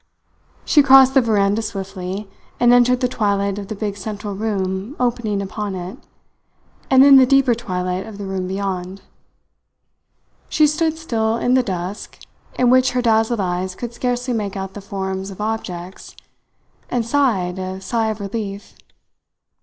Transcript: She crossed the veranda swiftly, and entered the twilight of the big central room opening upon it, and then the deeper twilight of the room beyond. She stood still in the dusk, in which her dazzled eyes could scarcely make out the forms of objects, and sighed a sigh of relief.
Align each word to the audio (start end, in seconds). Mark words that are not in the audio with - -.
She 0.65 0.81
crossed 0.81 1.13
the 1.13 1.21
veranda 1.21 1.61
swiftly, 1.61 2.27
and 2.59 2.73
entered 2.73 3.01
the 3.01 3.07
twilight 3.07 3.59
of 3.59 3.67
the 3.67 3.75
big 3.75 3.95
central 3.95 4.33
room 4.33 4.95
opening 4.99 5.43
upon 5.43 5.75
it, 5.75 5.99
and 6.89 7.03
then 7.03 7.17
the 7.17 7.25
deeper 7.27 7.53
twilight 7.53 8.07
of 8.07 8.17
the 8.17 8.25
room 8.25 8.47
beyond. 8.47 9.03
She 10.49 10.65
stood 10.65 10.97
still 10.97 11.37
in 11.37 11.53
the 11.53 11.61
dusk, 11.61 12.17
in 12.57 12.71
which 12.71 12.93
her 12.93 13.01
dazzled 13.03 13.41
eyes 13.41 13.75
could 13.75 13.93
scarcely 13.93 14.33
make 14.33 14.57
out 14.57 14.73
the 14.73 14.81
forms 14.81 15.29
of 15.29 15.39
objects, 15.39 16.15
and 16.89 17.05
sighed 17.05 17.59
a 17.59 17.79
sigh 17.79 18.07
of 18.09 18.19
relief. 18.19 18.73